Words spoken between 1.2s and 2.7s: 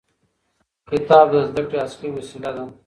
د زده کړې اصلي وسیله ده.